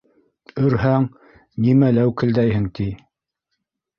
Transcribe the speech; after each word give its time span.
Өрһәң, 0.67 1.05
нимә 1.67 1.91
ләүкелдәйһең, 1.97 2.65
ти. 2.79 2.87